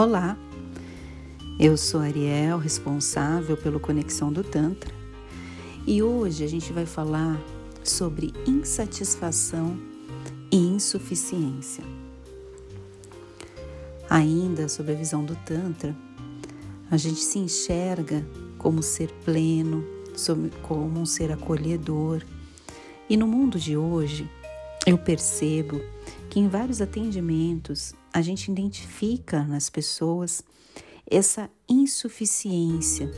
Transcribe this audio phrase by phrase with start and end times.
[0.00, 0.38] Olá,
[1.58, 4.94] eu sou Ariel, responsável pelo Conexão do Tantra,
[5.84, 7.36] e hoje a gente vai falar
[7.82, 9.76] sobre insatisfação
[10.52, 11.82] e insuficiência.
[14.08, 15.96] Ainda sob a visão do Tantra,
[16.88, 18.24] a gente se enxerga
[18.56, 19.84] como ser pleno,
[20.62, 22.22] como um ser acolhedor,
[23.10, 24.30] e no mundo de hoje
[24.86, 25.80] eu percebo
[26.30, 30.42] que em vários atendimentos a gente identifica nas pessoas
[31.10, 33.10] essa insuficiência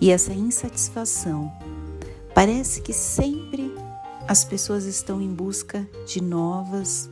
[0.00, 1.52] e essa insatisfação.
[2.34, 3.72] Parece que sempre
[4.26, 7.10] as pessoas estão em busca de novas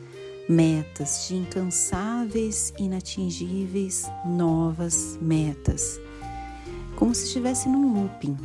[0.48, 6.00] metas, de incansáveis, inatingíveis novas metas,
[6.96, 8.36] como se estivesse num looping.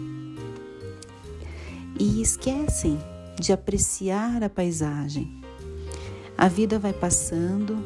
[1.99, 2.99] E esquecem
[3.39, 5.42] de apreciar a paisagem,
[6.37, 7.77] a vida vai passando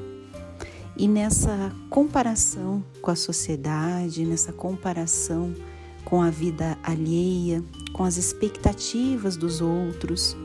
[0.95, 5.53] e nessa comparação com a sociedade, nessa comparação
[6.03, 10.35] com a vida alheia, com as expectativas dos outros,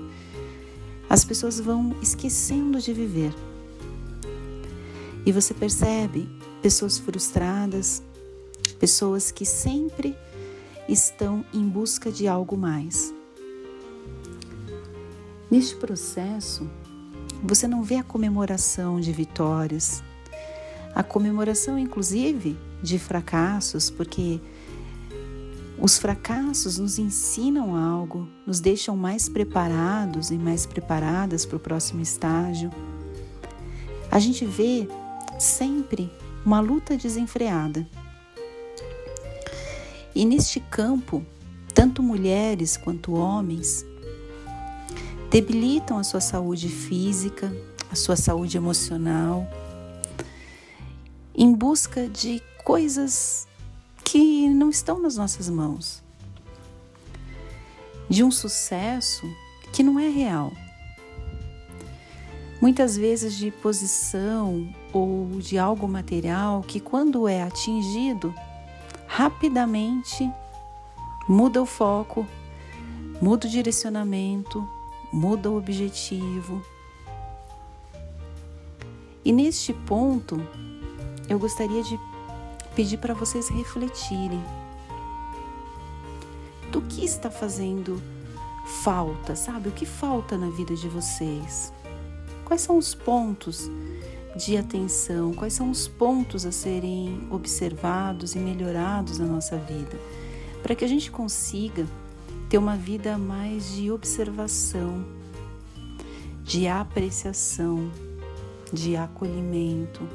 [1.09, 3.34] as pessoas vão esquecendo de viver.
[5.25, 6.28] E você percebe
[6.61, 8.03] pessoas frustradas,
[8.78, 10.16] pessoas que sempre
[10.89, 13.14] estão em busca de algo mais.
[15.50, 16.69] Neste processo,
[17.43, 20.03] você não vê a comemoração de vitórias,
[20.95, 24.41] a comemoração, inclusive, de fracassos, porque
[25.79, 32.01] os fracassos nos ensinam algo, nos deixam mais preparados e mais preparadas para o próximo
[32.01, 32.71] estágio.
[34.11, 34.87] A gente vê
[35.39, 36.11] sempre
[36.47, 37.89] uma luta desenfreada.
[40.15, 41.25] E neste campo,
[41.75, 43.84] tanto mulheres quanto homens
[45.33, 47.50] debilitam a sua saúde física,
[47.91, 49.48] a sua saúde emocional,
[51.34, 53.48] em busca de coisas
[54.04, 56.03] que não estão nas nossas mãos,
[58.10, 59.26] de um sucesso
[59.72, 60.53] que não é real.
[62.60, 68.34] Muitas vezes de posição ou de algo material que, quando é atingido,
[69.06, 70.31] rapidamente
[71.26, 72.26] muda o foco,
[73.21, 74.69] muda o direcionamento,
[75.12, 76.65] muda o objetivo.
[79.25, 80.41] E neste ponto,
[81.28, 81.99] eu gostaria de
[82.75, 84.43] pedir para vocês refletirem.
[86.71, 88.03] Do que está fazendo
[88.83, 89.69] falta, sabe?
[89.69, 91.72] O que falta na vida de vocês?
[92.45, 93.71] Quais são os pontos
[94.37, 95.33] de atenção?
[95.34, 99.99] Quais são os pontos a serem observados e melhorados na nossa vida?
[100.62, 101.87] Para que a gente consiga
[102.53, 105.07] ter uma vida mais de observação,
[106.45, 107.91] de apreciação,
[108.71, 110.07] de acolhimento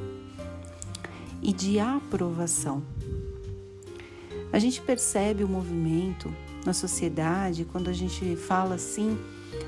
[1.41, 2.83] e de aprovação.
[4.53, 6.31] A gente percebe o movimento
[6.63, 9.17] na sociedade quando a gente fala assim,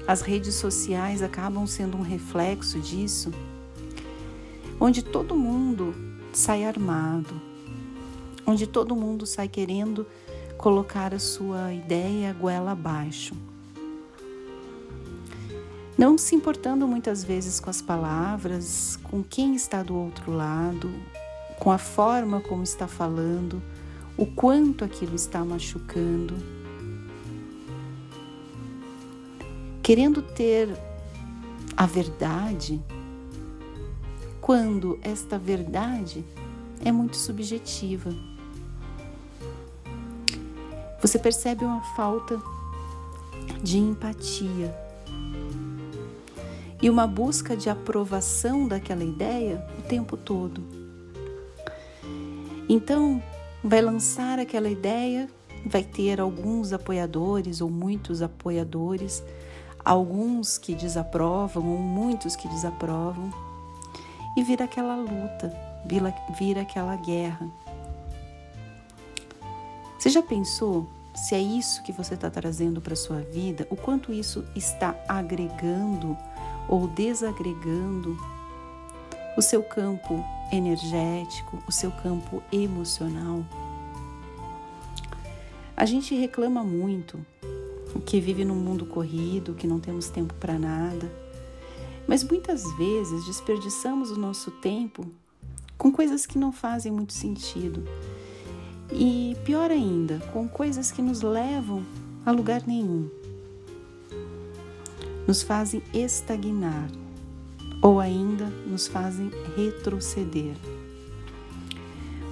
[0.08, 3.32] as redes sociais acabam sendo um reflexo disso,
[4.80, 5.92] onde todo mundo
[6.32, 7.34] sai armado,
[8.46, 10.06] onde todo mundo sai querendo
[10.60, 13.34] colocar a sua ideia goela abaixo.
[15.98, 20.92] Não se importando muitas vezes com as palavras, com quem está do outro lado,
[21.60, 23.64] com a forma como está falando,
[24.18, 26.36] o quanto aquilo está machucando.
[29.82, 30.78] Querendo ter
[31.76, 32.82] a verdade,
[34.42, 36.26] quando esta verdade
[36.84, 38.14] é muito subjetiva.
[41.10, 42.40] Você percebe uma falta
[43.64, 44.72] de empatia
[46.80, 50.62] e uma busca de aprovação daquela ideia o tempo todo.
[52.70, 53.20] Então,
[53.64, 55.28] vai lançar aquela ideia,
[55.66, 59.24] vai ter alguns apoiadores ou muitos apoiadores,
[59.84, 63.34] alguns que desaprovam ou muitos que desaprovam,
[64.38, 65.52] e vira aquela luta,
[65.88, 67.50] vira, vira aquela guerra
[70.00, 70.88] você já pensou
[71.20, 73.68] se é isso que você está trazendo para a sua vida?
[73.70, 76.18] O quanto isso está agregando
[76.68, 78.18] ou desagregando
[79.36, 83.44] o seu campo energético, o seu campo emocional?
[85.76, 87.20] A gente reclama muito
[88.06, 91.12] que vive num mundo corrido, que não temos tempo para nada,
[92.08, 95.06] mas muitas vezes desperdiçamos o nosso tempo
[95.78, 97.84] com coisas que não fazem muito sentido
[98.92, 101.84] e pior ainda, com coisas que nos levam
[102.26, 103.10] a lugar nenhum.
[105.28, 106.90] Nos fazem estagnar
[107.82, 110.56] ou ainda nos fazem retroceder.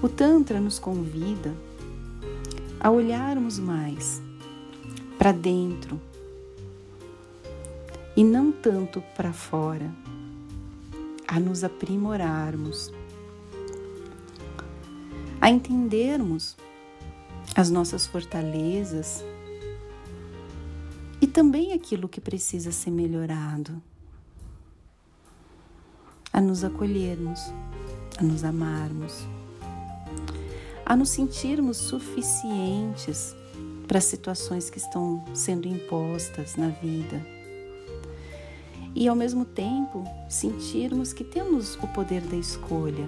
[0.02, 1.54] O Tantra nos convida
[2.80, 4.22] a olharmos mais
[5.18, 6.00] para dentro
[8.16, 9.92] e não tanto para fora,
[11.28, 12.92] a nos aprimorarmos,
[15.40, 16.58] a entendermos
[17.56, 19.24] as nossas fortalezas
[21.22, 23.82] e também aquilo que precisa ser melhorado,
[26.32, 27.40] a nos acolhermos,
[28.18, 29.26] a nos amarmos
[30.88, 33.36] a nos sentirmos suficientes
[33.86, 37.22] para as situações que estão sendo impostas na vida.
[38.96, 43.06] E ao mesmo tempo sentirmos que temos o poder da escolha.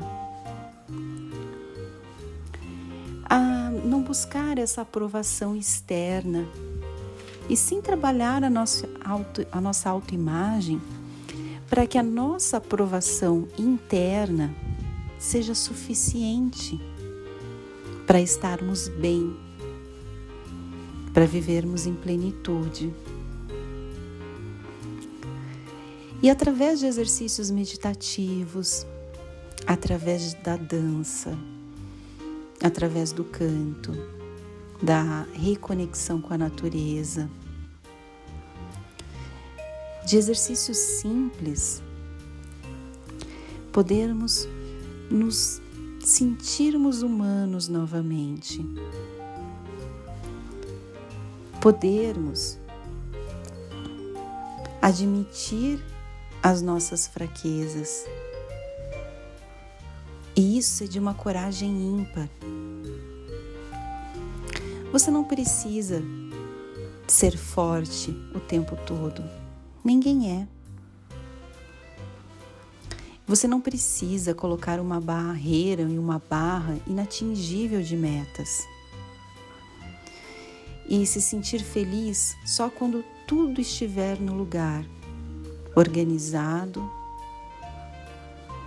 [4.09, 6.47] Buscar essa aprovação externa
[7.47, 10.81] e sim trabalhar a nossa, auto, a nossa autoimagem
[11.69, 14.51] para que a nossa aprovação interna
[15.19, 16.81] seja suficiente
[18.07, 19.37] para estarmos bem,
[21.13, 22.91] para vivermos em plenitude.
[26.19, 28.87] E através de exercícios meditativos,
[29.67, 31.37] através da dança,
[32.63, 33.91] através do canto,
[34.81, 37.29] da reconexão com a natureza,
[40.05, 41.83] de exercícios simples,
[43.71, 44.47] podermos
[45.09, 45.61] nos
[45.99, 48.65] sentirmos humanos novamente,
[51.61, 52.57] podermos
[54.81, 55.83] admitir
[56.41, 58.05] as nossas fraquezas.
[60.35, 62.29] E isso é de uma coragem ímpar.
[64.91, 66.01] Você não precisa
[67.07, 69.23] ser forte o tempo todo.
[69.83, 70.47] Ninguém é.
[73.27, 78.67] Você não precisa colocar uma barreira e uma barra inatingível de metas.
[80.87, 84.83] E se sentir feliz só quando tudo estiver no lugar,
[85.75, 86.91] organizado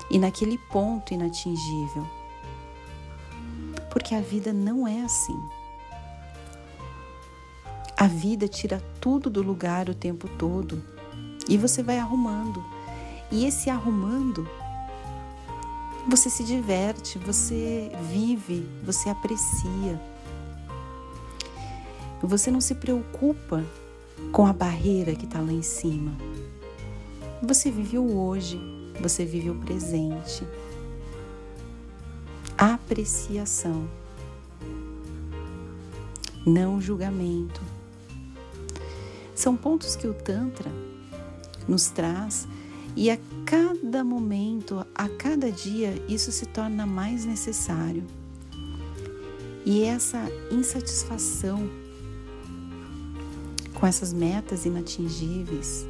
[0.09, 2.07] e naquele ponto inatingível.
[3.91, 5.62] Porque a vida não é assim.
[8.03, 10.83] A vida tira tudo do lugar o tempo todo
[11.49, 12.61] e você vai arrumando
[13.31, 14.45] e esse arrumando,
[16.09, 20.03] você se diverte, você vive, você aprecia.
[22.21, 23.65] Você não se preocupa
[24.33, 26.11] com a barreira que está lá em cima.
[27.41, 28.61] Você vive o hoje,
[29.01, 30.45] você vive o presente.
[32.59, 33.89] Apreciação,
[36.45, 37.61] não julgamento.
[39.43, 40.71] São pontos que o Tantra
[41.67, 42.47] nos traz
[42.95, 48.05] e a cada momento, a cada dia, isso se torna mais necessário.
[49.67, 51.69] E essa insatisfação
[53.75, 55.89] com essas metas inatingíveis,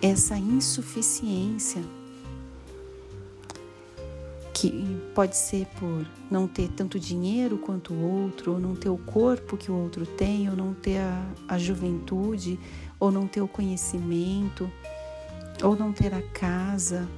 [0.00, 1.82] essa insuficiência,
[4.60, 8.98] que pode ser por não ter tanto dinheiro quanto o outro, ou não ter o
[8.98, 12.58] corpo que o outro tem, ou não ter a, a juventude,
[12.98, 14.70] ou não ter o conhecimento
[15.62, 17.08] ou não ter a casa,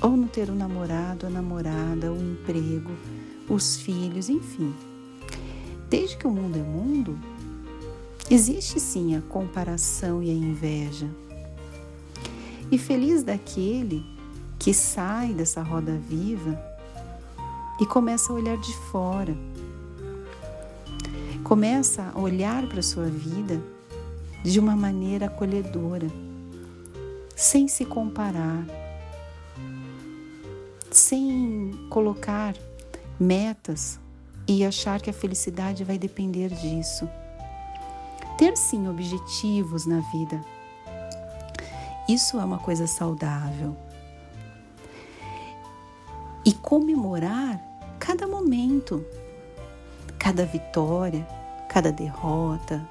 [0.00, 2.90] ou não ter o namorado, a namorada, o emprego,
[3.48, 4.74] os filhos, enfim.
[5.88, 7.18] Desde que o mundo é mundo,
[8.30, 11.08] existe sim a comparação e a inveja.
[12.70, 14.04] E feliz daquele
[14.60, 16.56] que sai dessa roda viva
[17.80, 19.34] e começa a olhar de fora.
[21.42, 23.58] Começa a olhar para a sua vida
[24.44, 26.06] de uma maneira acolhedora
[27.34, 28.66] sem se comparar,
[30.90, 32.54] sem colocar
[33.18, 33.98] metas
[34.46, 37.08] e achar que a felicidade vai depender disso.
[38.36, 40.38] Ter sim objetivos na vida.
[42.06, 43.74] Isso é uma coisa saudável.
[46.44, 47.60] E comemorar
[47.98, 49.04] cada momento,
[50.18, 51.26] cada vitória,
[51.68, 52.86] cada derrota,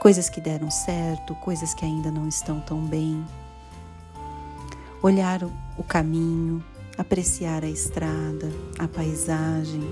[0.00, 3.24] coisas que deram certo, coisas que ainda não estão tão bem.
[5.02, 5.42] Olhar
[5.78, 6.62] o caminho,
[6.98, 9.82] apreciar a estrada, a paisagem.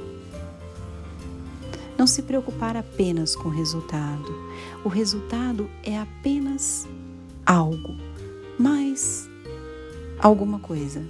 [1.97, 4.33] Não se preocupar apenas com o resultado.
[4.85, 6.87] O resultado é apenas
[7.47, 7.97] algo,
[8.59, 9.27] mais
[10.21, 11.03] alguma coisa.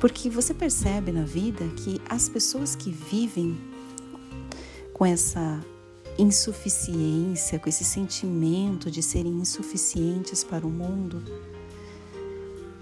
[0.00, 3.58] Porque você percebe na vida que as pessoas que vivem
[4.92, 5.60] com essa
[6.16, 11.22] insuficiência, com esse sentimento de serem insuficientes para o mundo,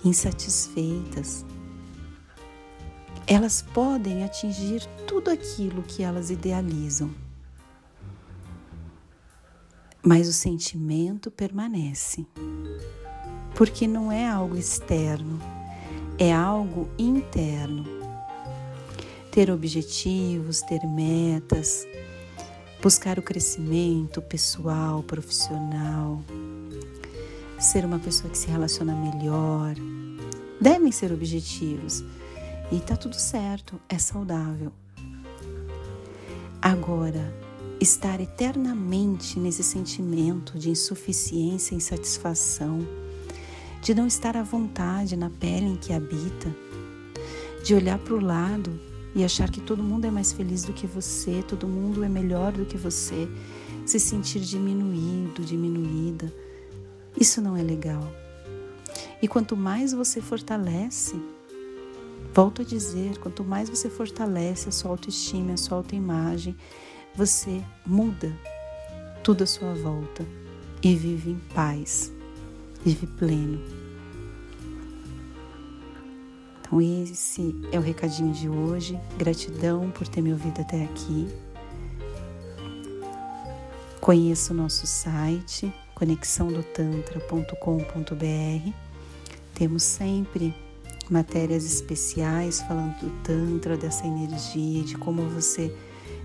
[0.05, 1.45] insatisfeitas,
[3.27, 7.11] elas podem atingir tudo aquilo que elas idealizam.
[10.03, 12.25] Mas o sentimento permanece,
[13.55, 15.41] porque não é algo externo,
[16.19, 17.85] é algo interno.
[19.31, 21.87] Ter objetivos, ter metas,
[22.83, 26.23] buscar o crescimento pessoal, profissional,
[27.59, 29.75] ser uma pessoa que se relaciona melhor,
[30.61, 32.03] devem ser objetivos.
[32.73, 34.73] E tá tudo certo, é saudável.
[36.61, 37.33] Agora,
[37.79, 42.81] estar eternamente nesse sentimento de insuficiência e insatisfação,
[43.87, 46.53] de não estar à vontade na pele em que habita,
[47.63, 48.81] de olhar para o lado
[49.15, 52.51] e achar que todo mundo é mais feliz do que você, todo mundo é melhor
[52.51, 53.29] do que você,
[53.87, 56.35] se sentir diminuído, diminuída.
[57.17, 58.03] Isso não é legal.
[59.23, 61.15] E quanto mais você fortalece,
[62.35, 66.57] volto a dizer, quanto mais você fortalece a sua autoestima, a sua autoimagem,
[67.15, 68.37] você muda
[69.23, 70.27] tudo à sua volta
[70.83, 72.13] e vive em paz,
[72.85, 73.76] vive pleno.
[76.77, 79.01] Então, esse é o recadinho de hoje.
[79.17, 81.27] Gratidão por ter me ouvido até aqui.
[83.99, 88.73] Conheça o nosso site conexãodotantra.com.br.
[89.55, 90.55] Temos sempre
[91.09, 95.75] matérias especiais falando do Tantra, dessa energia, de como você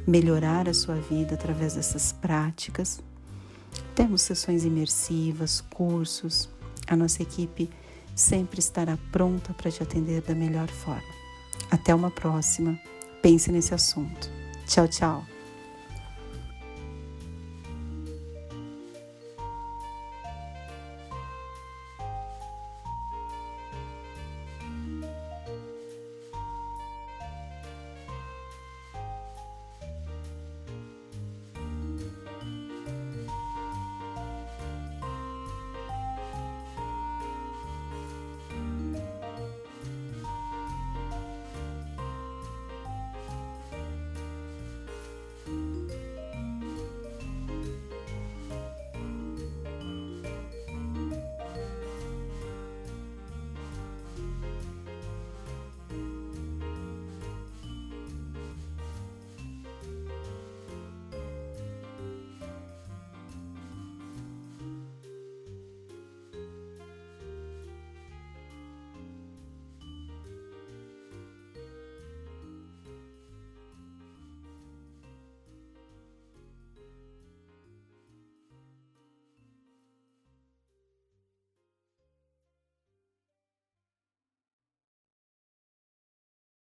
[0.05, 3.00] melhorar a sua vida através dessas práticas.
[3.96, 6.50] Temos sessões imersivas, cursos.
[6.88, 7.70] A nossa equipe
[8.15, 11.01] sempre estará pronta para te atender da melhor forma.
[11.70, 12.80] Até uma próxima.
[13.22, 14.30] Pense nesse assunto.
[14.68, 15.25] Tchau, tchau.